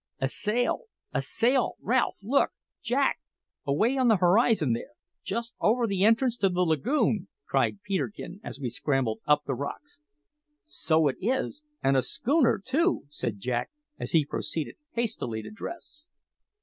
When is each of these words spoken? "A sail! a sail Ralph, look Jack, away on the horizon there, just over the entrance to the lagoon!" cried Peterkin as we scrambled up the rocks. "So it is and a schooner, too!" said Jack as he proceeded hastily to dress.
"A 0.19 0.27
sail! 0.27 0.85
a 1.13 1.21
sail 1.21 1.75
Ralph, 1.79 2.15
look 2.23 2.49
Jack, 2.81 3.19
away 3.67 3.97
on 3.99 4.07
the 4.07 4.15
horizon 4.17 4.73
there, 4.73 4.93
just 5.23 5.53
over 5.61 5.85
the 5.85 6.03
entrance 6.03 6.35
to 6.37 6.49
the 6.49 6.63
lagoon!" 6.63 7.27
cried 7.45 7.83
Peterkin 7.83 8.41
as 8.43 8.59
we 8.59 8.71
scrambled 8.71 9.19
up 9.27 9.43
the 9.45 9.53
rocks. 9.53 10.01
"So 10.63 11.07
it 11.07 11.17
is 11.21 11.61
and 11.83 11.95
a 11.95 12.01
schooner, 12.01 12.57
too!" 12.57 13.03
said 13.09 13.37
Jack 13.37 13.69
as 13.99 14.09
he 14.11 14.25
proceeded 14.25 14.77
hastily 14.95 15.43
to 15.43 15.51
dress. 15.51 16.07